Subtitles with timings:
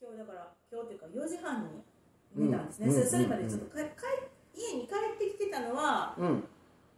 [0.00, 1.82] 今日だから今日というか4時半に
[2.34, 6.44] 寝たんですね、うんそれそれまでちょっとか帰家に帰ってきてたのはうん。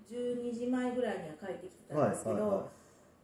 [0.09, 2.65] 12時前ぐらいには帰ってきてたはいんですけど、はいは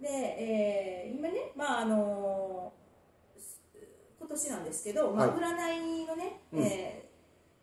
[0.01, 2.73] で、えー今ねまああの
[3.39, 3.61] す
[4.19, 6.63] 今年なんですけど、まあ、は占いのね、うん。
[6.63, 7.13] えー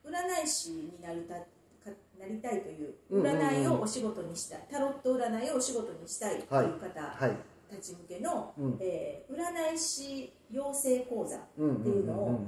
[0.10, 7.32] 占い師になるたかなりたいといううんうんうん占いをお仕事にしたい、タロット占いをお仕事にしたいという方、はい
[7.70, 8.78] たち向けの、うん。
[8.80, 12.40] えー占い師養成講座っうんていうのを、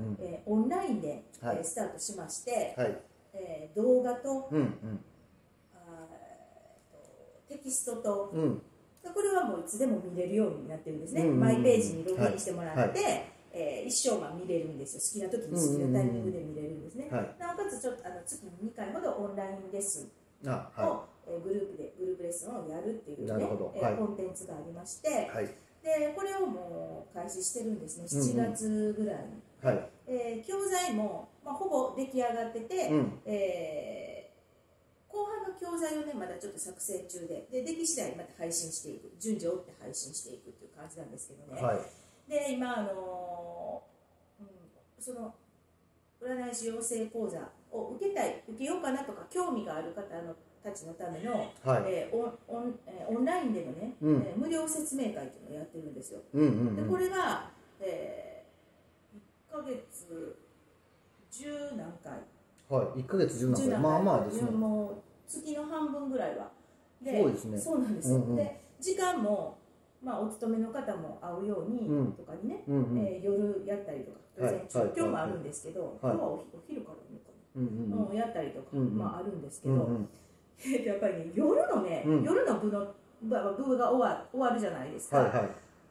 [0.45, 1.57] オンラインで、はい。
[1.57, 2.97] えースタートしまして、はい。
[3.33, 4.99] えー動画とうんうん。
[5.73, 6.07] あ
[7.47, 8.61] とテキストとうん。
[9.13, 11.39] これはもういつでも見れるようになってるんですね、うんうんうん。
[11.39, 13.31] マイページにログインしてもらって、はい。
[13.53, 15.21] えー一生まあ見れるんですよ。
[15.21, 17.35] 好きな時に好きなタイミングで見れるんですね、はい。
[17.39, 20.11] なおかつちょっとあの月に2回ほどオンラインレッスン
[20.45, 23.65] あを、はえーグループでグループレッスンをやるっていうなねるほど。
[23.67, 23.93] はい。
[23.93, 25.45] えーコンテンツがありまして、いはい。
[25.83, 28.05] でこれをもう開始してるんですね。
[28.11, 29.89] うんうん7月ぐらいに、はい。
[30.07, 33.19] えー教材も、まあ、ほぼ出来上がってて、うん。
[33.25, 34.31] えー
[35.11, 39.11] 後半の教材をねまだちょっと作成中でで出来次第また配信していく。
[39.19, 42.31] 順序を追って配信していくっていう感じなんですけどね、はい。
[42.31, 45.35] で今あのーうん、その
[46.21, 47.39] 占い師養成講座
[47.71, 51.33] を受けたい受けようかなとか興味がある方のたちのための、
[51.63, 51.83] はい。
[51.87, 54.15] えーオンオンえーオンラインでのね、うん。
[54.21, 56.19] えー無料説明会っていうのをやってるんですよ。
[56.33, 56.89] うんうんでうん。
[56.89, 57.49] これが、
[57.79, 60.37] えー、1ヶ月
[61.31, 62.13] 10何回。
[62.69, 62.99] はい。
[62.99, 63.79] 一ヶ月十10何回。
[63.79, 64.51] まあまあですね。
[64.51, 64.95] もう
[65.27, 66.51] 月の半分ぐらいは。
[67.03, 67.57] そうですね。
[67.57, 68.11] そうなんです。
[68.11, 68.35] よ、うんうん。
[68.35, 69.57] で時間も、
[70.03, 72.11] まあ、お勤めの方も会うようにうん。
[72.13, 72.99] とかにね、うんうん。
[72.99, 74.53] えー夜やったりとかはい。
[74.53, 74.65] はい。
[74.71, 75.91] 今日もあるんですけど、はい。
[76.01, 77.01] 今日はお昼からか
[77.65, 78.15] うんな、うん。
[78.15, 79.75] やったりとか、まあ、あるんですけど、
[80.85, 82.23] やっぱりね夜のね、うん。
[82.23, 82.87] 夜の部の
[83.21, 85.33] 部部が終わ終わるじゃないですか、はいはい。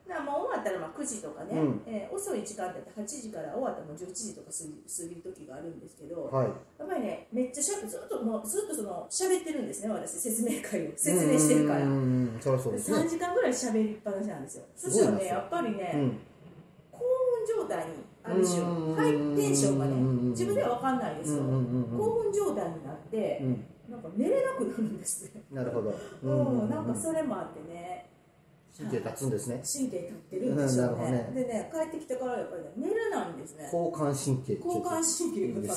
[0.09, 1.83] だからもう終わったらまあ9時とかね、うん。
[1.87, 6.47] えー遅い時間だって8時から終わったらもう11時とか過ぎ過ぎる時があるんですけど、はい。
[6.47, 11.85] やっぱりねめっちゃしゃずっともうずっとその喋ってるんですね私説明会を説明してるから。
[11.85, 14.65] うんうんうんそりゃそうです3ね時間ぐらい喋りっぱなしなんですよ。
[14.77, 16.19] そしたらねやっぱりね、うん。
[16.93, 18.95] 興奮状態にある種うん。
[18.95, 20.31] ハイテンションがねうん。
[20.31, 23.65] 自分では分かんないですよ、興奮状態になってう、ん。
[23.91, 25.25] なんか寝れなくなるんです。
[25.35, 25.95] ねなるほど。
[26.23, 28.07] うん、なんかそれもあってね。
[28.77, 29.61] 神経立つんですね。
[29.61, 31.31] 神経立ってるんでしょうね。
[31.35, 33.65] でね帰ってきてからやっぱりね寝れないんですね。
[33.65, 35.77] 交感神経交感神経が立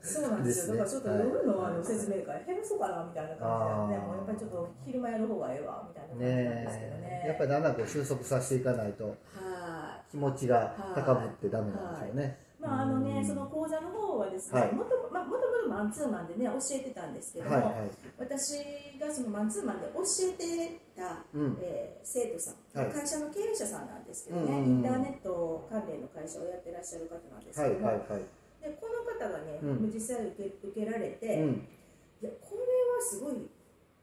[0.00, 0.76] つそうなんですよ。
[0.76, 7.24] だからちょっと夜のあの説明会減らそうかなみたいな感じでねもうやっぱりちょっと昼間やる方がええわみたいな感じなんですけどね。
[7.26, 9.04] やっぱりだんだんこう収束させていかないと。
[9.04, 9.16] はい
[10.12, 12.38] 気持ちが高ぶってダメなんですよね。
[12.60, 13.26] まああのね、うん。
[13.26, 14.72] その講座の方はですね、はい。
[14.74, 17.74] もともまあもともとマンツーマンでね教えてたんですけども、はいはい。
[18.18, 18.60] 私
[19.00, 21.58] がそのマンツーマンで教えてた、うん。
[21.60, 22.92] えー生徒さん、はい。
[22.92, 24.68] 会社の経営者さんなんですけどね、うんうんうん。
[24.68, 28.20] インターネット関連の会社をやってらっしゃる方なんですけども、はいはいはい。
[28.60, 29.90] でこの方がね、うん。
[29.90, 31.66] 実際受け受けられて、いうん。
[32.20, 33.32] やこれはすごい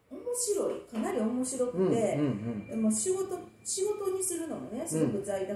[0.09, 2.17] 面白いかなり面白くうんうんて、
[2.73, 2.81] うん。
[2.81, 5.53] もう仕事仕事にするのもねすごく在宅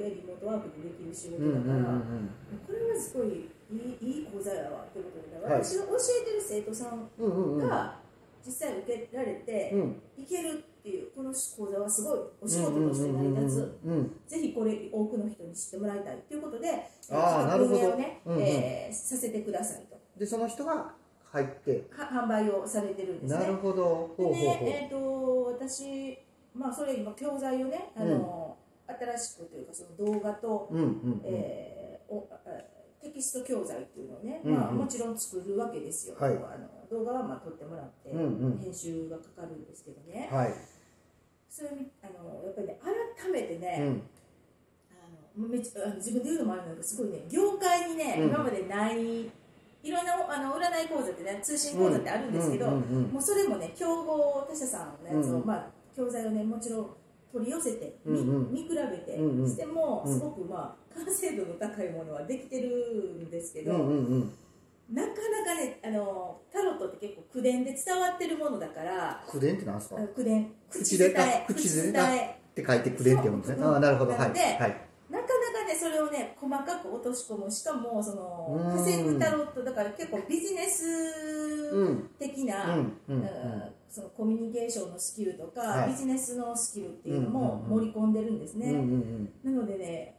[0.00, 2.30] でリモートワークでできる仕事だから、うん
[2.66, 5.64] これはすごいいいいい講座やわということで、ねはい。
[5.64, 7.98] 私が教えてる生徒さんが
[8.44, 10.02] 実際受けられて、うん。
[10.16, 13.76] いけるっていうこの講座はすごいお仕事として成り立
[14.26, 16.66] つ、ぜひこれ多くの人に知ってもらいたいということで
[17.10, 20.00] 運営をね、うえーさせてくださいと。
[20.18, 20.94] でその人が
[21.30, 21.84] 入って。
[21.92, 23.40] は販売をされてるんですね。
[23.40, 24.14] なるほど。
[24.18, 26.18] でね、えー、と私、
[26.54, 28.56] まあ、それ今教材をねあの、
[28.86, 31.20] 新しくというかその動画と、うんうんうん。
[31.24, 31.80] えー
[32.12, 32.40] おあ
[33.00, 34.60] テキスト教材っていうのをね、うんうん。
[34.60, 36.32] まあ、もちろん作るわけですよ、はい。
[36.32, 38.58] あの動画はまあ撮ってもらって、うんうん。
[38.58, 40.54] 編集がかかるんですけどね、はい。
[41.48, 42.78] それにあのやっぱりね
[43.22, 44.02] 改めてね、うん。
[44.90, 48.28] あのめっちゃあの自分で言うのもあるんだけどすごいね業界にね、うん。
[48.28, 49.22] 今までない
[49.82, 56.90] いろんなあの占い講座ってね通信講座ってあるんですけど、もうそれもね競合他社さんのやつを、うんまあ、教材をねもちろん
[57.32, 58.52] 取り寄せて見,、うんうん。
[58.52, 59.48] 見比べて、うんうん。
[59.48, 60.12] してもうん。
[60.12, 62.68] すごくまあ完成度の高いものはできてる
[63.26, 64.32] んですけど、うんうんうん。
[64.92, 65.14] なかな
[65.44, 69.96] かねあのタロットって結構口伝で伝わってるものだから口伝ってなんですか？
[70.14, 70.52] 口伝。
[70.68, 71.44] 口で伝え。
[71.48, 72.36] あ口で伝え。
[72.50, 74.10] って書いてくれんって言うんですねああなるほど。
[74.10, 74.20] はい。
[74.20, 74.32] はい。
[74.34, 75.22] なかなか
[75.68, 78.76] ねそれをね細かく落とし込むしかもそのうん。
[78.84, 80.84] 稼ぐタロットだから結構ビジネス
[81.72, 82.10] うん。
[82.18, 83.16] 的な、うんうん。
[83.16, 83.22] うん。
[83.22, 85.90] うんそのコミュニケーションのスキルとか、はい。
[85.90, 89.54] ビジネスのスキルっていうのも盛り込んでるんですね、うんうんうん。
[89.56, 90.16] なのでね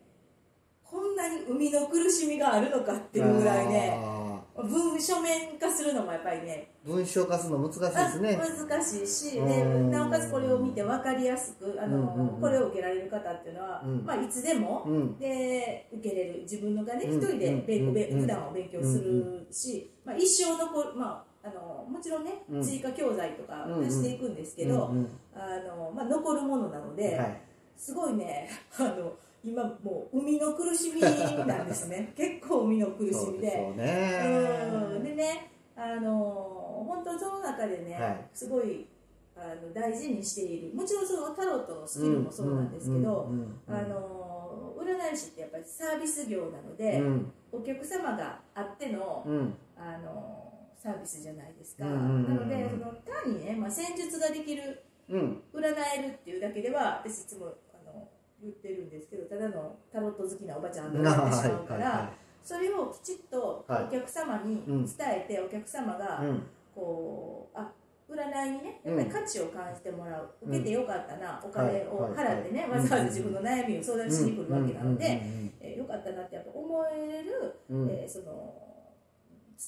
[0.84, 8.38] こんなに生みの苦しみがあるのかっていうぐらいねあ文書面化するのもやっぱりね文章化するの難しいですね。
[8.68, 12.42] 難しいし、なおかつこれを見て分かりやすくあの、うんうんうん。
[12.42, 14.04] これを受けられる方っていうのは、うん。
[14.04, 15.18] まあ、いつでも、うん。
[15.20, 16.42] で受けれる。
[16.42, 17.94] 自分のがねうん一人で勉うんうん。
[17.94, 22.64] 勉普段は勉強するし、まあ、一生残る、まあ、あのもちろんね、うん。
[22.64, 24.94] 追加教材とかしていくんですけど、
[25.34, 27.42] あのまあ、残るものなので、はい。
[27.76, 28.48] すごいね
[28.78, 32.14] あの今もう生みの苦しみなんですね。
[32.16, 33.50] 結構生みの苦しみで。
[33.50, 34.72] でね。
[34.72, 35.04] うん。
[35.04, 38.30] でね、あの本当その中でね、はい。
[38.34, 38.88] すごい
[39.36, 40.76] あの大事にしている。
[40.76, 43.32] もちろんそのタロットのスキルもそうなんですけど、
[43.68, 47.32] 占い師ってやっぱりサービス業なので、うん。
[47.52, 49.54] お客様があっての,、うん。
[49.76, 50.51] あの
[50.82, 52.36] サービスじゃないですか、うんうんうんうん。
[52.36, 55.42] なのでその単にね、まあ、戦術ができるうん。
[55.54, 55.62] 占
[56.00, 58.08] えるっていうだけでは私いつもあの
[58.42, 61.86] 言ってるんですけどただのタロット好きなおばちゃんになってしまうから。
[61.90, 62.10] は
[62.44, 63.84] それをきちっとはい。
[63.84, 66.44] お客様に伝えて、お客様がいうん。
[66.74, 67.70] こうあ
[68.10, 77.90] 占いにねやっぱり価値を感じてもらう、受けてよかったなお金を払ってね、はいはいわざわざ自分の悩みを相談しに来るわけなので、うんえーよかったなってやっぱ思える、うんうん。
[77.90, 78.71] えーその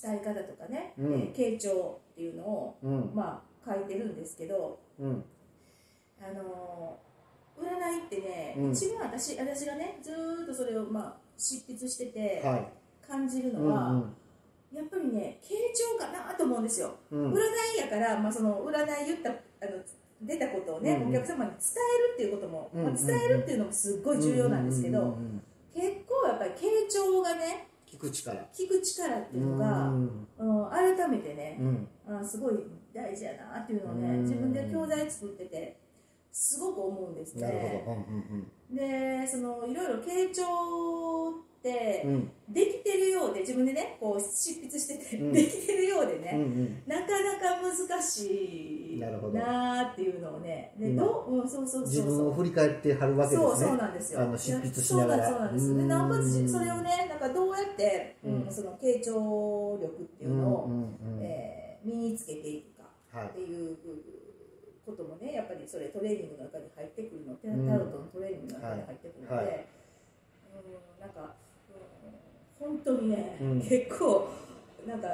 [0.01, 1.13] 伝え方とかね、うん。
[1.13, 3.11] えー傾聴っていうのを、うん。
[3.13, 5.23] まあ、書いてるんですけど、うん。
[6.19, 7.13] あのー
[7.55, 8.71] 占いってね、うん。
[8.71, 12.67] 一番私私がねずーっとそれを、まあ、執筆しててはい。
[13.07, 14.03] 感じるうんのは、
[14.73, 17.23] やっぱりね傾聴かなと思うんですよ、うん。
[17.25, 17.37] うん占
[17.77, 19.33] いやから、まあ、その占い言ったあ
[19.69, 19.83] の
[20.21, 21.59] 出たことをね、うんお客様に伝
[22.07, 25.41] えるっていうことも、うんまあ、伝えるっていうのもすっごい重要なんですけど、うんうんうん。
[25.75, 28.33] 結構やっぱり傾聴がね聞く力。
[28.51, 30.27] 聞く力っていうのが、うん。
[30.39, 31.87] うん改めてね、うん。
[32.07, 32.55] あすごい
[32.93, 34.21] 大事やなっていうのをね、うん。
[34.21, 35.77] 自分で教材作ってて
[36.31, 37.85] すごく思うんですね。
[37.87, 37.91] う
[38.33, 42.03] んでそのいろいろ傾聴って
[42.49, 45.31] できてるようで自分でねこう執筆してて、うん。
[45.33, 46.83] できてるようでね、うんうん。
[46.87, 48.72] なかなか難しい
[49.05, 49.33] なるほど。
[49.33, 53.49] なーっていうのをねで今どう、うん、そうそうそう自分を振り返ってはるわけですね。
[53.49, 54.21] そうそうなんですよ。
[54.21, 55.29] あの執筆しながら。
[55.29, 55.83] そうなんですそうなんです。
[55.83, 56.47] でなおかうん。
[56.47, 58.43] つそれをねなんかどうやって、うん。
[58.43, 61.23] うんその傾聴力っていうのを、うんうんうん。
[61.23, 63.27] えー身につけていくかはい。
[63.27, 63.75] っていう
[64.85, 67.67] こともねやっぱりそれトレーニングの中に入ってくるので、うん。
[67.67, 69.55] タロットのトレーニングの中に入ってくるので、はいはい。
[69.55, 69.63] うん
[71.01, 71.35] なんか、
[72.61, 73.61] うん、本当にね、うん。
[73.61, 74.29] 結構
[74.87, 75.07] なんか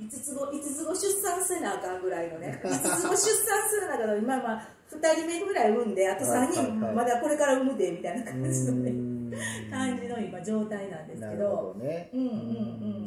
[0.00, 2.60] 5つ子五つ子出産せなあかんぐらいのね。
[2.64, 6.94] 5つ子出産する中で今まあ2人目ぐらい産んであと3はい人はい。
[6.94, 9.32] まだこれから産むでみたいな感じのねうん。
[9.70, 11.74] 感じの今状態なんですけど。
[11.78, 12.10] ね。
[12.12, 12.30] うんうんう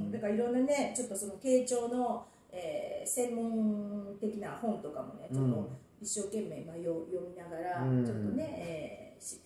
[0.07, 5.69] ん、だからいろんなねちょっとその傾聴の、えー専門的な本とかもねちょっと
[6.01, 8.03] 一生懸命今よ読みながら、うん。
[8.03, 9.44] ちょっとね、えー執筆なんかも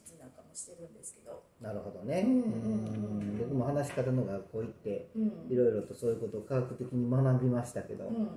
[0.60, 3.38] してるんですけど、なるほどね、うんうんうんうん。
[3.38, 8.30] 僕も話し方の学校行ってうん、いろいろとそういうことを科学的に学びましたけど、うんうん。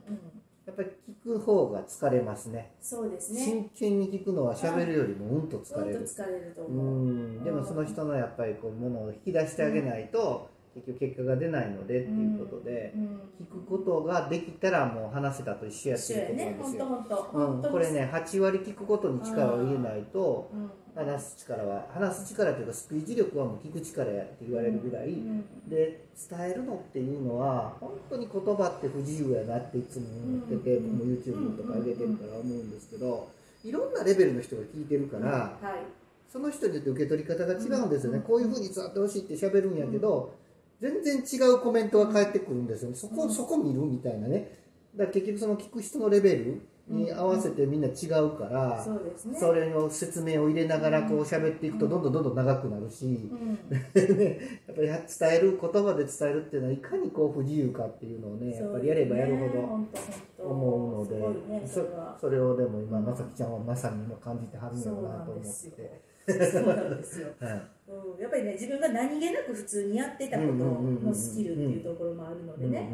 [0.64, 2.72] やっぱり聞く方が疲れますね。
[2.80, 3.40] そうですね。
[3.40, 6.04] 真剣に聞くのは喋るよりもうんと疲れる。
[6.06, 7.44] ちょっと疲れるとう思う、ん。
[7.44, 20.70] でもその人のやっぱりこうものを引き出してあげないと、結局結果が出ないのでっていうことで、うん、聞くことができたらもう話せたと一緒やっていうことなんですよ、うん、これね8割聞くことに力を入れないとうん。
[20.94, 33.30] 話す力は話す力というかスピーチ力はもう聞く力やって言われるぐらい、うんで伝えるのっていうのは本当に言葉って不自由やなっていつも思ってて、うん僕も YouTube とか上げてるから思うんですけど
[33.64, 36.02] いろんなレベルの人が聞いてるから、はい。
[36.30, 40.34] その人によって受け取り方が違うんですよね、うんこういうふうに伝わってほしいって喋るんやけど、
[40.82, 42.96] 全然違うコメントが返ってくるんですよね。
[42.96, 43.32] そこ,、うん。
[43.32, 44.58] そこ見るみたいなね。
[44.96, 49.38] だから結局その聞く人のレベルに合わせてみんな違うから、そうですね。
[49.38, 53.58] それの説明を入れながらこう喋っていくとどんどんどんどん長くなるし、うん。
[53.70, 59.86] ね、やっぱり伝える言葉で伝えるっていうのはいかにこう不自由かっていうのをねやっぱりやればやるほ
[60.40, 61.86] ど思うので、そそ
[62.22, 66.12] それをでも今まさきちゃんはまさに今感じてはるんやろうなと思って。
[66.26, 67.28] そうなんですよ。
[67.40, 67.62] はい
[68.14, 72.88] うん、やっぱりね自分が何気なく普通にやってたことのスキルっていうところもあるのでね、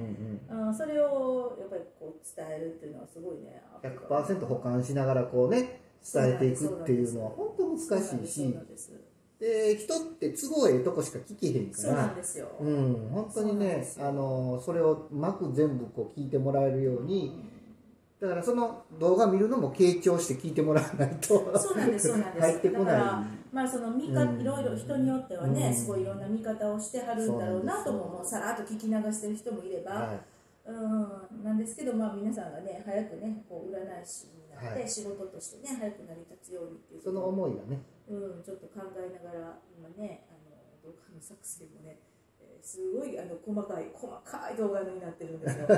[0.77, 3.63] それをやっぱりこう伝えるっていうのはすごいね。
[3.83, 8.59] 100%保管しながらこうね伝えていくっていうのは本当難しいし。
[9.39, 13.09] で人って都合ええとこしか聞けへんかそうなんらですよ、うん。
[13.13, 17.45] 本当にねあのそれをうまく全部こう聞いてもらえるように。
[18.21, 21.57] だからその動画見るのも傾聴して聞いてもらわないと。
[21.57, 22.47] そうなんですそうなんです。
[22.51, 24.41] 入ってこないまあその見かうん。
[24.41, 25.75] いろいろ人によってはね、うん。
[25.75, 30.21] すごいいろんな見方をしてはるんだろうなとももうさらっと聞き流してる人もいれば、はい。
[30.69, 34.89] うんなんですけど、まあ、皆さんがね早くねこう占い師になって、はい。
[34.89, 37.81] 仕事としてね早く成り立つようにっていうその思いがね。
[38.09, 42.01] うん、ちょっと考えながら今ねあの動画の作成もね
[42.41, 45.67] えーすごいあの細かい細かい動画になってるんですよ。
[45.69, 45.73] で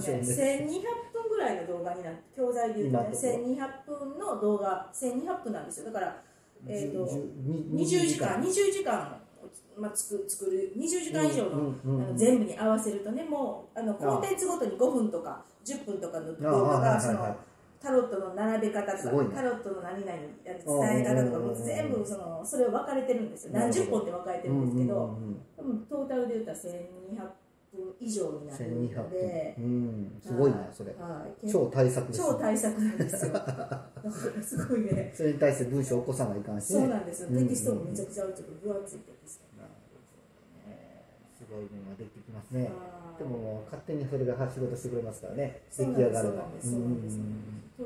[0.00, 3.08] しょうね、ね1200分ぐらいの動画になって教材で言うとね
[3.44, 5.86] 今のと1200分の動画1200分なんですよ。
[5.86, 6.22] だから、
[6.66, 8.40] えー、とじゅ20に時間。
[8.40, 9.20] 20時間、
[9.76, 10.72] まあ、つく作る。
[10.76, 17.36] 20時間以上の,、あの全部に合わせるとねもうあのコンテンツごとに5分とか10分とかの動画がその
[17.84, 23.52] タロットの並べ方とか、タロットの何々の伝え方とかも全部そのそれを分かれてるんですよ。
[23.52, 25.18] 何十本って分かれてるんですけど、
[25.54, 26.64] 多分トータルで言ったら1200
[27.74, 30.20] 分以上になる1200ので分、うん。
[30.22, 30.94] すごいなはいそれ。
[30.94, 33.32] はい、超大作です超大作なんですよ。
[33.32, 34.10] だから
[34.42, 35.12] すごいね。
[35.14, 36.80] それに対して文章を起こさないかんしね。
[36.80, 37.28] そうなんですよ。
[37.30, 37.44] うん。
[37.44, 39.40] テキストもめちゃくちゃちょっと分厚いテキす
[41.50, 42.70] ごいのができてきますね。
[43.18, 45.62] でももう勝手にそれが仕事してくれますからね。
[45.70, 46.48] 出来上がれば。
[46.56, 46.72] 東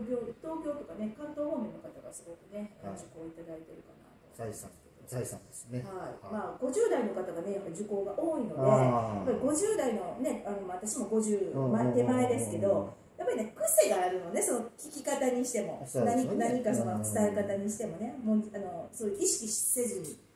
[0.06, 4.30] 京とかね関東方面の方がすごくねはい受講いただいてるかなと。
[4.36, 4.70] 財産
[5.08, 5.80] 財産ですね。
[5.80, 6.32] はい、はい。
[6.32, 11.94] まあ50代の方がねやっぱり受講が多いので、やっぱり50代のねあのまあ私も50うんうんうんうん。
[11.94, 15.88] 手前ですけど、やっぱりね癖があるのねその聞き方にしても、ね。
[16.04, 20.27] 何何かその伝え方にしてもね、もうあのそういう意識せずに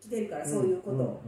[0.00, 1.22] きてるからそういうこと。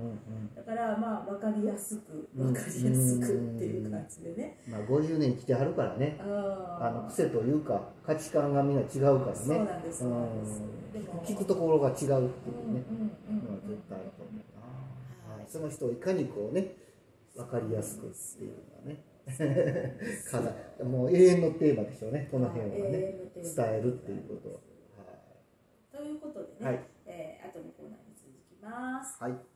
[0.56, 2.52] だからまあ分かりやすくうん。
[2.52, 6.18] 分かりやすくっていう感じでね、まあ50年来てはるからね。
[6.20, 9.34] あの癖というか価値観がみんな違うからね。
[9.34, 10.40] そうなんですそうなん。
[10.42, 10.62] です
[10.92, 12.28] でも聞くところが違うっていううんうん
[12.74, 12.82] ね
[13.28, 13.44] うん。
[13.44, 14.34] のは絶対あると思う
[15.30, 16.74] な、はい、その人をいかにこうね
[17.36, 19.02] 分かりやすくっていうのはね。
[20.30, 20.86] 課題。
[20.86, 22.28] もう永遠のテーマでしょうね。
[22.30, 22.90] この辺はね。
[23.36, 24.58] 伝えるっていうことは。
[25.92, 26.80] ということでね、はい。
[27.06, 27.81] えー後のコーナーに続き
[28.62, 29.22] ます。
[29.22, 29.51] はい、はい